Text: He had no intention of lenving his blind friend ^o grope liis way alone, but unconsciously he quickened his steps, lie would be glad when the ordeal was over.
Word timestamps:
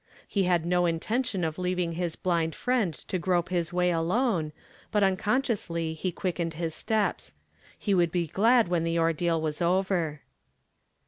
He 0.27 0.45
had 0.45 0.65
no 0.65 0.87
intention 0.87 1.43
of 1.43 1.57
lenving 1.59 1.93
his 1.93 2.15
blind 2.15 2.55
friend 2.55 2.91
^o 3.07 3.21
grope 3.21 3.49
liis 3.49 3.71
way 3.71 3.91
alone, 3.91 4.51
but 4.91 5.03
unconsciously 5.03 5.93
he 5.93 6.11
quickened 6.11 6.55
his 6.55 6.73
steps, 6.73 7.35
lie 7.85 7.93
would 7.93 8.11
be 8.11 8.25
glad 8.25 8.67
when 8.67 8.83
the 8.83 8.97
ordeal 8.97 9.39
was 9.39 9.61
over. 9.61 10.21